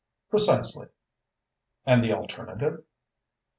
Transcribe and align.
"Precisely!" 0.31 0.87
"And 1.85 2.03
the 2.03 2.11
alternative?" 2.11 2.83